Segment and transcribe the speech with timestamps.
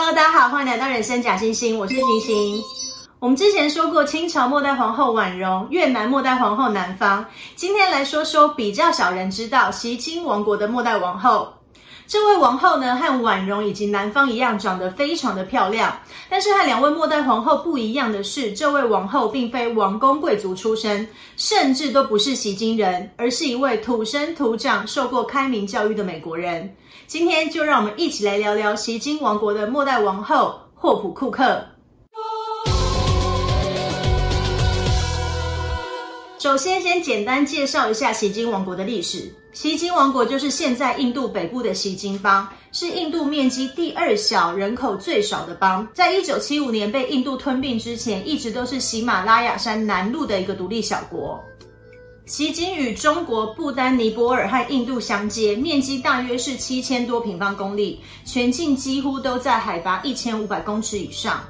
[0.00, 2.62] Hello，大家好，欢迎来到人生假星星，我是星星。
[3.18, 11.52] 我们之前说过清朝末代皇后婉容，越南末代皇后南方，今天来说说比较少人知道袭金王国的末代王后。
[12.06, 15.98] 这位王后呢，和婉容以及南方一样，长得非常的漂亮。
[16.30, 26.72] 但是和两位末代皇后不一样的是，这位王后并非王公贵族出身，甚至都不是袭金人，而是一位土生土长、受过开明教育的美国人。
[27.08, 31.64] 今天就让我们一起来聊聊锡金王国的末代王后霍普库克。
[36.38, 39.34] 首先，先简单介绍一下锡金王国的历史。
[39.54, 45.88] 锡金王国就是现在印度北部的锡金邦，是印度面积第二小、人口最少的邦。
[45.94, 51.42] 在一九七五年被印度吞并之前，一直都是喜马拉雅山南麓的一个独立小国。
[52.28, 61.42] 锡金与中国、不丹、尼泊尔和印度相接，面积大约是七千多平方公里，全境几乎都在海拔一千五百公尺以上。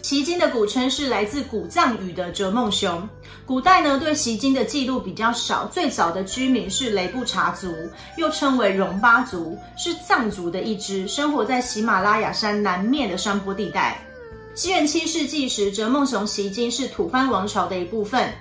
[0.00, 3.06] 锡金的古称是来自古藏语的哲孟雄。
[3.44, 5.66] 古代呢，对锡金的记录比较少。
[5.66, 7.70] 最早的居民是雷布查族，
[8.16, 14.02] 又称为戎巴族，是藏族的一支，生活在喜马拉雅山南面的山坡地带。
[14.54, 18.32] 西元七世纪时，哲孟雄锡金是吐蕃王朝的一部分。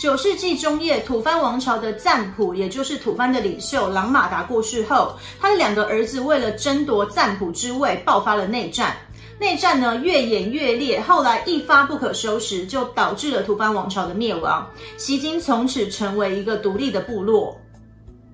[0.00, 8.96] 九世纪中叶，吐蕃王朝的赞普，也就是吐蕃的领袖朗马达过世后，他的两个儿子为了争夺赞普之位，爆发了内战。
[9.38, 14.66] 内战呢，越演越烈，后来一发不可收拾，就导致了吐蕃王朝的灭亡。
[14.96, 17.54] 锡金从此成为一个独立的部落。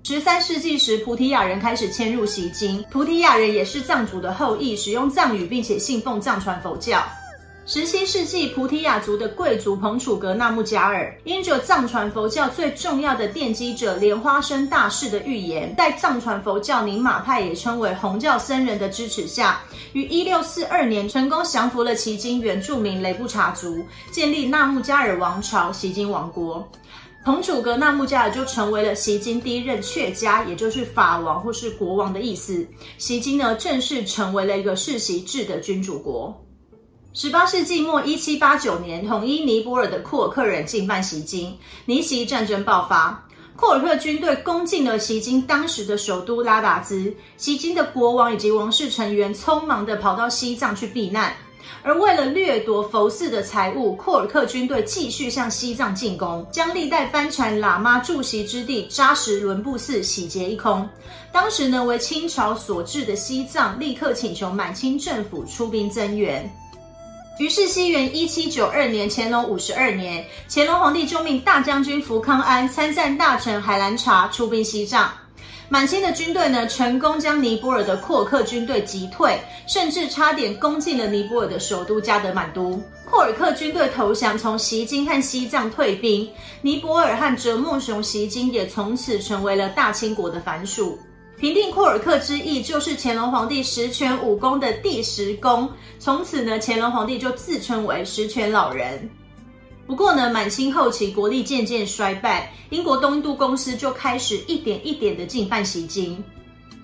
[0.05, 7.03] 十三世纪时，菩提亚人开始迁入锡金，菩提亚人也是藏族的后裔，使用藏语，并且信奉藏传佛教。
[7.69, 19.61] 十七世纪，菩提亚族的贵族彭楚格纳木加尔，因着藏传佛教最重要的奠基者莲花生大士的预言，在藏传佛教宁玛派也称为红教僧人的支持下，
[19.95, 26.65] 于一六四二年成功降服了锡金原住民雷布查族，建立纳木加尔王朝——锡金王国。
[27.25, 32.65] 彭楚格纳木加尔就成为了锡金第一任确家，也就是法王或是国王的意思。
[32.97, 36.33] 锡金呢，正式成为了一个世袭制的君主国。
[37.19, 41.57] 十八世纪末，一七八九年，统一尼泊尔的库尔克人进犯锡金，
[41.87, 51.35] 尼锡战争爆发，库尔克军队攻进了锡金当时的首都拉达兹，锡金的国王以及王室成员匆忙地跑到西藏去避难，
[51.83, 60.87] 而为了掠夺佛寺的财物，库尔克军队继续向西藏进攻，将历代班禅喇嘛驻锡之地扎什伦布寺洗劫一空。
[61.33, 66.47] 当时呢，为清朝所治的西藏立刻请求满清政府出兵增援。
[67.39, 75.13] 于是，西元一七九二年，乾隆五十二年，乾隆皇帝就命大将军福康安、参赞大臣海兰察出兵西藏。
[75.69, 82.81] 满清的军队呢，成功将尼泊尔的库尔克军队击退，甚至差点攻进了尼泊尔的首都加德满都。
[83.11, 86.27] 库尔克军队投降，从锡金和西藏退兵，
[86.63, 90.99] 尼泊尔和哲孟雄锡金也从此成为了大清国的藩属。
[91.39, 95.69] 平定库尔克之役，就是乾隆皇帝十全武功的第十功。
[95.99, 99.09] 从此呢，乾隆皇帝就自称为十全老人。
[99.87, 106.25] 不过呢，满清后期国力渐渐衰败，英国东印度公司就开始一点一点的进犯锡金。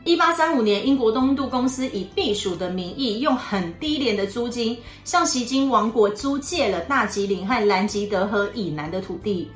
[0.04, 9.50] 一八三五年，英国东印度公司以避暑的名义，用很低廉的租金，向锡金王国租借了大吉岭和兰吉德河以南的土地。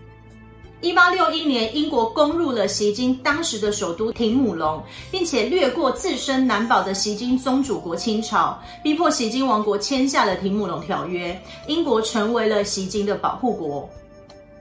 [0.83, 13.89] 一八六一年，英国攻入了锡金当时的首都廷姆龙，并且掠过自身难保的锡金宗主国清朝，逼迫锡金王国签下了廷姆龙条约，英国成为了锡金的保护国。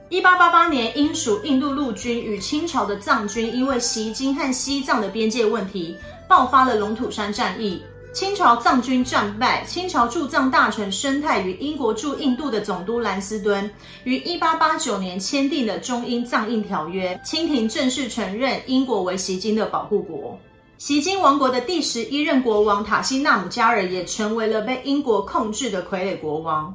[0.08, 5.94] 一八八八年，英属印度陆军与清朝的藏军因为锡金和西藏的边界问题，
[6.26, 7.82] 爆发了龙土山战役。
[8.16, 13.70] 清朝藏军战败，清朝驻藏大臣申泰与英国驻印度的总督兰斯敦
[14.04, 20.38] 于一八八九年签订了中英藏印条约，清廷正式承认英国为锡金的保护国。
[20.78, 26.74] 锡金王国的第十一任国王塔西纳姆加尔也成为了被英国控制的傀儡国王。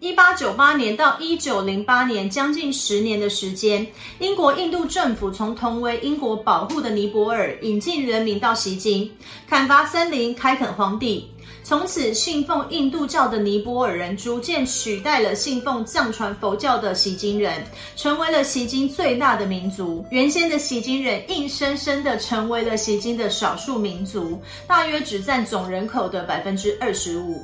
[0.00, 3.84] 一八九八年到一九零八年，将近十年的时间，
[4.20, 9.10] 英国印度政府从同为英国保护的尼泊尔引进人民到锡金，
[9.48, 11.28] 砍伐森林，开垦荒地。
[11.64, 17.64] 从此，信奉印度教的尼泊尔人逐渐取代了信奉藏传佛教的锡金人，
[17.96, 20.06] 成为了锡金最大的民族。
[20.12, 27.42] 原先的锡金人硬生生的成为了锡金的少数民族，大约只占总人口的百分之二十五。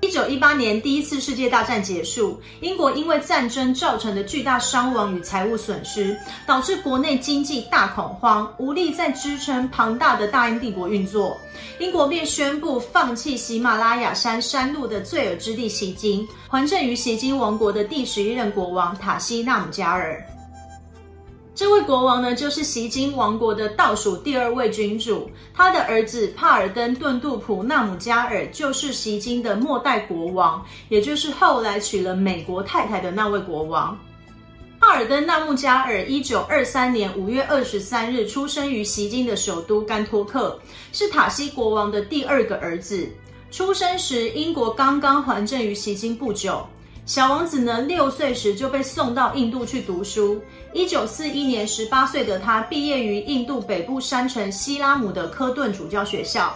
[0.00, 6.16] 一九一八年，第一次世界大战结束，英国因为战争造成的巨大伤亡与财务损失，
[6.46, 11.36] 导致国内经济大恐慌，无力再支撑庞大的大英帝国运作。
[11.78, 20.24] 英国便宣布放弃喜马拉雅山山麓的罪尔之地锡金，还政于锡金王国的第十一任国王塔西纳姆加尔。
[21.56, 25.30] 这位国王呢，就是锡金王国的倒数第二位君主。
[25.54, 33.98] 他的儿子帕尔登顿杜普纳姆加尔就是锡金的末代国王，也就是后来娶了美国太太的那位国王。
[34.78, 40.60] 帕尔登纳姆加尔一九二三年五月二十三日出生于锡金的首都甘托克，
[40.92, 43.08] 是塔西国王的第二个儿子。
[43.50, 46.66] 出生时，英国刚刚还政于锡金不久。
[47.06, 50.42] 小王子呢，六岁时就被送到印度去读书。
[50.72, 56.52] 一九四一年，十八岁的他毕业于印度北部山城西拉姆的科顿主教学校，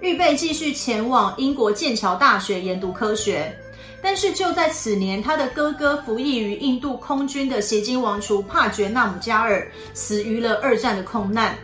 [0.00, 3.52] 预备继续前往英国剑桥大学研读科学。
[4.00, 11.58] 但是就在此年，他的哥哥服役于印度空军的锡金王储帕觉纳姆加尔死于了二战的空难。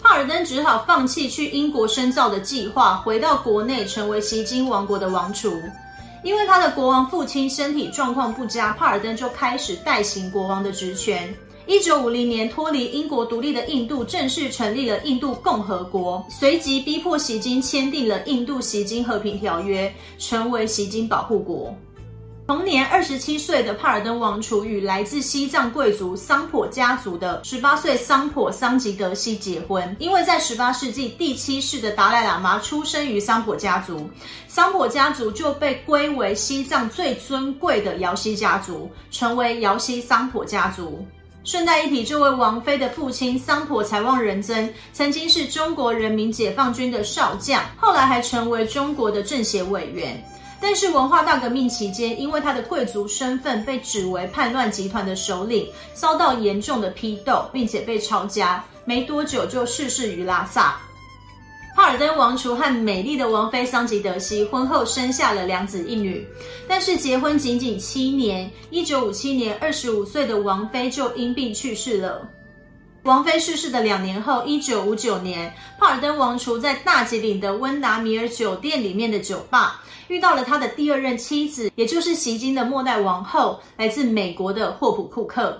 [0.00, 5.52] 帕尔登只好放弃去英国深造的计划，回到国内成为锡金王国的王储。
[6.26, 11.32] 因为他的国王父亲身体状况不佳，帕尔登就开始代行国王的职权。
[11.68, 19.88] 一九五零年，脱离英国独立的印度正式成立了印度共和国，随即逼迫锡金签订了《印度锡金和平条约》，
[20.18, 21.72] 成为锡金保护国。
[22.46, 29.96] 同年，二十七岁的帕尔登王储与来自西藏贵族桑普家族的十八岁桑普桑吉德西结婚。
[29.98, 34.08] 因为在十八世纪第七世的达赖喇嘛出生于桑普家族，
[34.46, 41.04] 桑普家族就被归为西藏最尊贵的姚西家族，成为姚西桑普家族。
[41.42, 50.24] 顺带一提，这位王妃的父亲桑普才旺仁增曾经是中国人民解放军的少将，后来还成为中国的政协委员。
[50.60, 60.76] 但是文化大革命期间，因为他的贵族身份被指为叛乱集团的首领，遭到严重的批斗，并且被抄家，没多久就逝世于拉萨。
[61.76, 66.26] 帕尔登王储和美丽的王妃桑吉德西婚后生下了两子一女，
[66.66, 72.26] 但是结婚仅仅七年，一九五七年，二十五岁的王妃就因病去世了。
[73.06, 85.56] 王妃逝世的两年后，一九五九年，帕尔登王储在大吉岭的温达米尔酒店里面的酒吧，遇到了他的第二任妻子，也就是席金的末代王后，来自美国的霍普库克。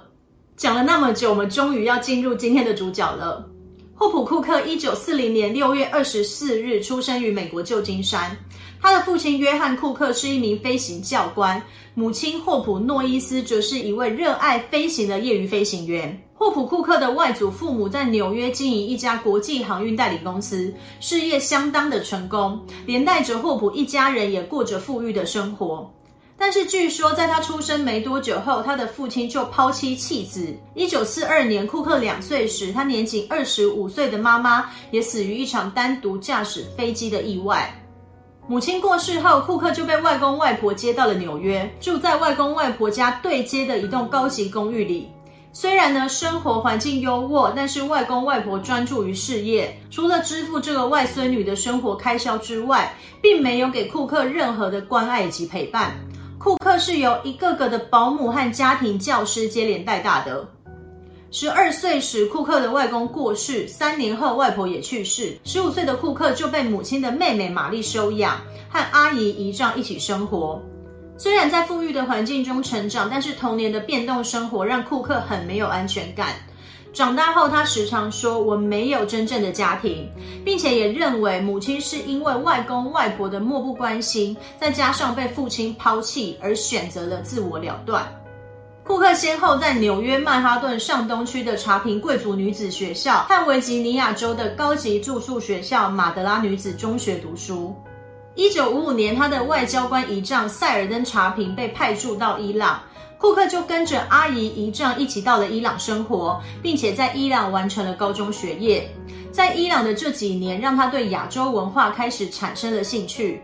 [0.57, 3.49] 讲了那么久，我们终于要进入今天的主角了。
[3.95, 8.37] 霍普库克一九四零年六月二十四日出生于美国旧金山，
[8.83, 11.63] 他的父亲约翰库克是一名飞行教官，
[11.95, 16.21] 母亲霍普诺伊斯则是一位热爱飞行的业余飞行员。
[16.39, 25.91] 霍普库克的外祖父母在纽约经营一家国际航运代理公司，事业相当的成功，连带着霍普一家人也过着富裕的生活。
[26.37, 30.55] 但是据说在他出生没多久后，他的父亲就抛妻弃子。
[30.75, 37.75] 一九四二年，库克两岁时，他年仅二十五岁的妈妈也死于一场单独驾驶飞机的意外。
[38.47, 45.09] 母亲过世后，库克就被外公外婆接到了纽约，住在外公外婆家对街的一栋高级公寓里。
[45.59, 55.95] 虽然呢，生活环境优渥，但是外公外婆专注于事业，除了支付这个外孙女的生活开销之外，并没有给库克任何的关爱以及陪伴。
[56.37, 60.47] 库克是由一个个的保姆和家庭教师接连带大的。
[61.31, 70.61] 十二岁时，库克的外公过世，三年后外婆也去世，十五岁的库克就被母亲的妹妹玛丽收养，和阿姨姨丈一起生活。
[71.19, 76.35] 虽然在富裕的环境中成长，但是童年的变动生活让库克很没有安全感。
[76.93, 80.11] 长大后，他时常说：“我没有真正的家庭，
[80.45, 88.07] 并且也认为母亲是因为外公外婆的漠不关心，再加上被父亲抛弃而选择了自我了断。”
[88.85, 97.75] 库克先后在纽约曼哈顿上东区的查平贵族女子学校和维吉尼亚州的高级住宿学校马德拉女子中学读书。
[98.37, 102.79] 一九五五年，他的外交官姨丈塞尔登查平被派驻到伊朗，
[103.17, 108.87] 库克就跟着阿姨姨丈一起到了伊朗生活，并且在伊朗完成了高中学业。
[109.33, 113.41] 在伊朗的这几年，让他对亚洲文化开始产生了兴趣。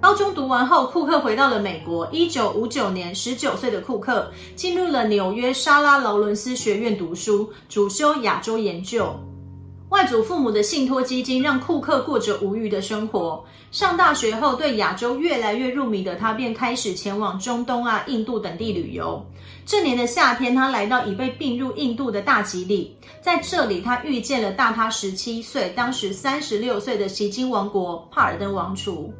[0.00, 2.08] 高中读完后，库克回到了美国。
[2.12, 9.12] 一九五九年，十九岁的库克进入了纽约莎拉劳伦斯学院读书，主修亚洲研究。
[9.90, 13.44] 外祖父母的信托基金让库克过着无虞的生活。
[13.72, 19.20] 上大学后，对亚洲越来越入迷的他，便开始前往中东啊、印度等地旅游。
[19.66, 29.12] 这年的夏天，他来到已被并入印度的大吉里，在这里，他遇见了大他十七岁、当时三十六岁的锡金王国帕尔登王储。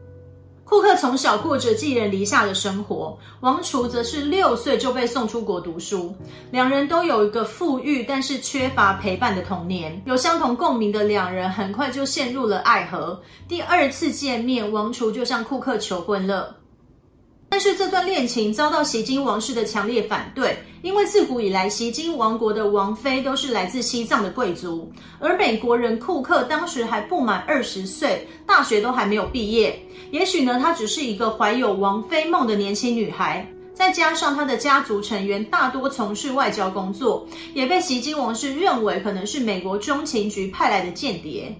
[0.71, 6.15] 库克从小过着寄人篱下的生活，王储则是六岁就被送出国读书。
[6.53, 13.21] 两人都有一个富裕但是缺乏陪伴的童年，有相同共鸣的两人很快就陷入了爱河。
[13.49, 16.60] 第二次见面，王储就向库克求婚了。
[17.51, 29.77] 但是这段恋情遭到锡金王室的强烈反对，因为自古以来锡金王国的王妃都是来自西藏的贵族，而美国人库克当时还不满二十岁，大学都还没有毕业。
[30.13, 41.53] 也许呢，她只是一个怀有王妃梦的年轻女孩，再加上她的家族成员大多从事外交工作，也被锡金王室认为可能是美国中情局派来的间谍。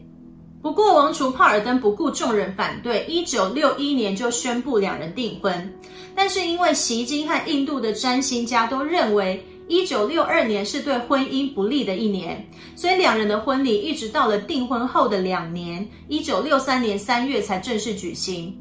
[0.63, 5.75] 不过，王储帕尔登不顾众人反对，一九六一年就宣布两人订婚。
[6.15, 18.55] 但是，因为锡金和印度的占星家都认为一九六二年是对婚姻不利的一年，所以两人的婚礼一直到了订婚后的两年，一九六三年三月才正式举行。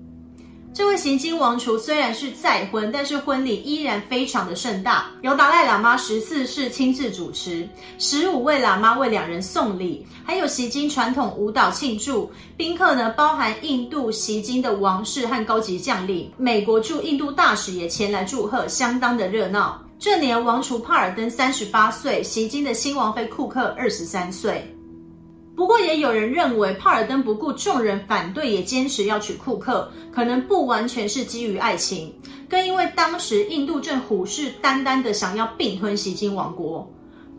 [0.72, 12.32] 这位锡金王储虽然是再婚，但是婚礼依然非常的盛大，由达赖喇嘛十四世亲自主持，十五位喇嘛为两人送礼，还有锡金传统舞蹈庆祝。
[12.56, 19.84] 宾客呢，包含印度锡金的王室和高级将领，美国驻印度大使也前来祝贺，相当的热闹。
[19.98, 24.74] 这年，王储帕尔登三十八岁，锡金的新王妃库克二十三岁。
[25.60, 32.14] 不过，也有人认为帕尔登不顾众人反对，也坚持要娶库克，可能不完全是基于爱情，
[32.48, 36.90] 更因为当时印度正虎视眈眈的想要并吞锡金王国。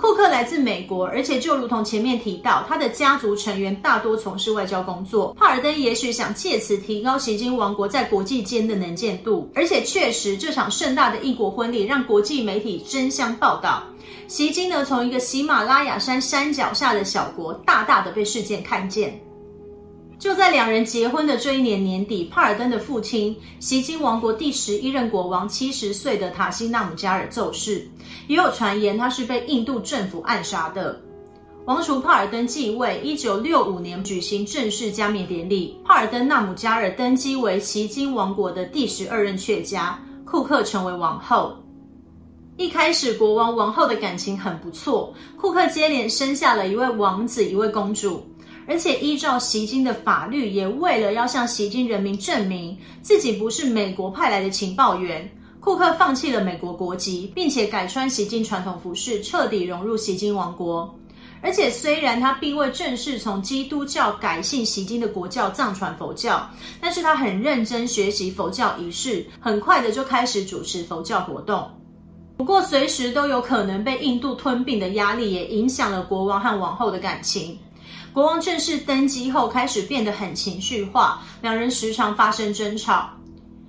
[0.00, 5.34] 库克来自美国，而且就如同前面提到，他的家族成员大多从事外交工作。
[5.34, 13.82] 帕尔登也许想借此提高锡金王国在国际间的能见度，而且确实这场盛大的异国婚礼让国际媒体争相报道。
[14.26, 19.20] 锡金呢，从一个喜马拉雅山山脚下的小国，大大的被世界看见。
[20.20, 27.88] 就在两人结婚的这一年年底，帕尔登的父亲锡金王国第十一任国王七十岁的塔西纳姆加尔奏事，
[28.28, 31.00] 也有传言他是被印度政府暗杀的。
[31.64, 41.56] 王储帕尔登继位，一九六五年举行正式加冕典礼，帕尔登纳姆加尔登基为锡金王国的第十二任确家，库克成为王后。
[42.58, 48.22] 一开始，国王王后的感情很不错，库克接连生下了一位王子，一位公主。
[48.66, 60.94] 而且依照锡金的法律，也为了要向锡金人民证明自己不是美国派来的情报员，库克放弃了美国国籍，并且改穿锡金传统服饰，彻底融入锡金王国。
[61.42, 66.46] 而且虽然他并未正式从基督教改信锡金的国教藏传佛教，
[66.82, 71.66] 但是他很认真学习佛教仪式，很快的就开始主持佛教活动。
[72.36, 77.58] 不过随时都有可能被印度吞并的压力，也影响了国王和王后的感情。
[78.12, 83.08] 国王正式登基后，开始变得很情绪化，两人时常发生争吵。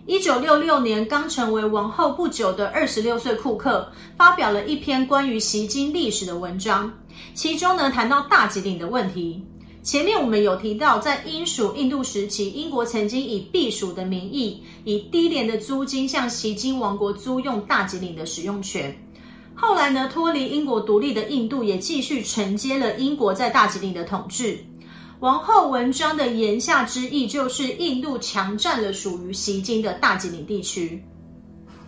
[0.07, 6.91] 一九六六年，刚成为王后不久的二十六岁库克，发表了一篇关于锡金历史的文章，
[7.35, 9.45] 其中呢谈到大吉岭的问题。
[9.83, 18.95] 前面我们有提到，在英属印度时期，英国曾经以避暑的名义，以低廉的租金向锡金王国租用大吉岭的使用权。
[19.55, 24.57] 后来呢，脱离英国独立的印度也继续承接了英国在大吉岭的统治。
[25.19, 31.03] 王后文章的言下之意就是，印度强占了属于锡金的大吉岭地区。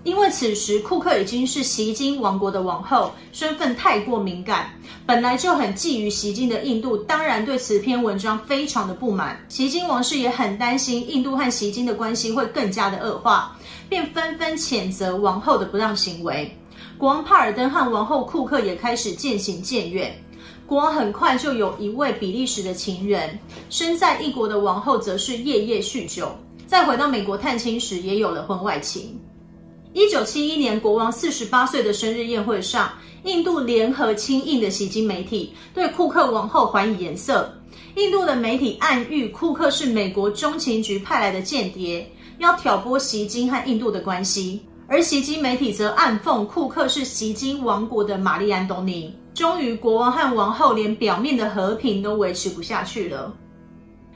[0.03, 4.69] 因为此时库克已经是锡金王国的王后，身份太过敏感，
[5.05, 9.43] 本来就很觊觎锡金的印度，当然对此篇文章非常的不满。
[9.47, 16.55] 锡金王室也很担心印度和锡金的关系会更加的恶化，便纷纷谴责王后的不当行为。
[17.03, 20.17] 国王帕尔登和王后库克也开始渐行渐远。
[20.65, 23.37] 国王很快就有一位比利时的情人，
[23.69, 26.33] 身在异国的王后则是夜夜酗酒。
[26.65, 29.19] 再回到美国探亲时，也有了婚外情。
[29.91, 32.89] 一九七一年，国王四十八岁的生日宴会上，
[33.25, 37.53] 印度联合亲印的锡金媒体对库克王后还以颜色。
[37.97, 44.61] 印度的媒体暗喻库克是美国中情局派来的间谍，要挑拨锡金和印度的关系。
[44.93, 49.11] 而袭击媒体则暗讽库克是袭击王国的玛丽安东尼。
[49.33, 53.33] 终于，国王和王后连表面的和平都维持不下去了。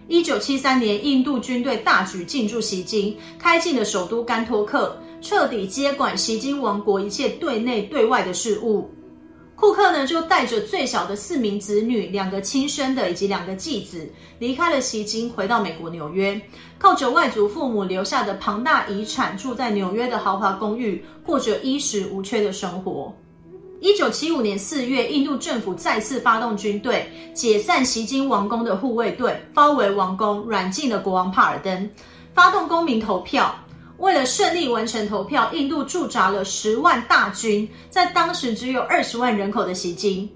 [0.07, 8.88] 一九七三年，印度军队大举进驻袭金，开进了首都甘托克，彻底接管袭金王国一切对内对外的事务。
[9.58, 16.40] 库克呢，就带着最小的四名子女、两个亲生的以及两个继子，离开了锡金，回到美国纽约，
[16.78, 23.12] 靠着外祖父母留下的庞大遗产，住在纽约的豪华公寓，过着衣食无缺的生活。
[23.80, 31.90] 一九七五年四月，印度政府再次发动军队，解散锡金王宫的护卫队，包围王宫，软禁了国王帕尔登。
[32.36, 33.56] 发动公民投票。
[33.98, 40.30] 为了顺利完成投票，印度驻扎了十万大军，在当时只有二十万人口的锡金。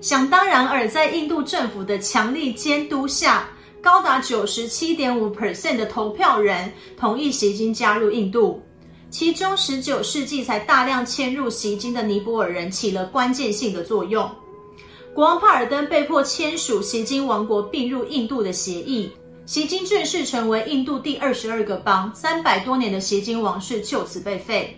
[0.00, 3.48] 想当然尔，在印度政府的强力监督下，
[3.82, 8.62] 高达九十七点五 percent 的投票人同意锡金加入印度。
[9.10, 14.28] 其中，十九世纪才大量迁入锡金的尼泊尔人起了关键性的作用。
[15.14, 19.12] 国王帕尔登被迫签署锡金王国并入印度的协议。
[19.52, 24.74] 锡金正式成为印度第二十二个邦，三百多年的锡金王室就此被废。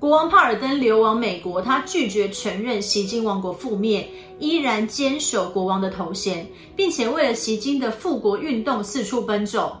[0.00, 4.04] 国王帕尔登流亡美国，他拒绝承认锡金王国覆灭，
[4.40, 9.76] 依然坚守国王的头衔，并且为了锡金的复国运动四处奔走。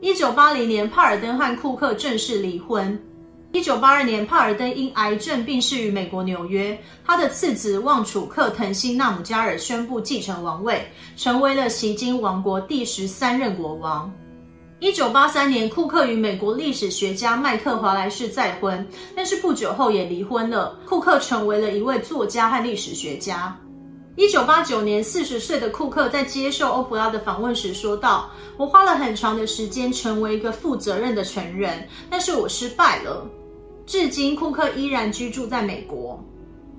[0.00, 2.96] 一九八零年，帕尔登和库克正式离婚。
[3.52, 6.76] 一九八二年，帕尔登因癌症病逝于美国纽约。
[7.04, 10.82] 他的次子旺楚克腾辛纳姆加尔宣布继承王位，
[11.18, 14.10] 成为了锡金王国第十三任国王。
[14.80, 20.78] 一九八三年，库克与美国历史学家麦克华莱士再婚，但是不久后也离婚了。
[20.86, 23.54] 库克成为了一位作家和历史学家。
[24.16, 33.28] 一九八九年，四十岁的库克在接受欧普拉的访问时说道：“我花了很长的时间成为一个负责任的成人，但是我失败了。”
[33.92, 36.18] 至今，库克依然居住在美国。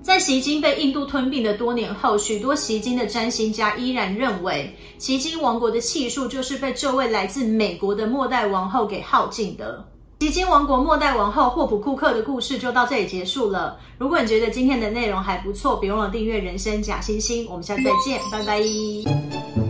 [0.02, 9.86] 在锡金被印度吞并的多年后，许多锡金的占星家依然认为，锡金王国的气数就是被这位来自美国的末代王后给耗尽的。
[10.18, 13.78] 锡金王国末代王后霍普库克的故事就到这里结束了。
[13.96, 17.46] 如果你觉得今天的内容还不错，别忘了订阅人生假星星。
[17.48, 19.63] 我们下次再见，拜拜。